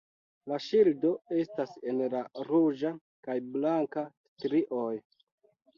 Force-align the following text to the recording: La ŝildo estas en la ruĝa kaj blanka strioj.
La 0.51 0.57
ŝildo 0.67 1.11
estas 1.41 1.75
en 1.91 2.01
la 2.15 2.23
ruĝa 2.49 2.95
kaj 3.29 3.39
blanka 3.55 4.09
strioj. 4.33 4.93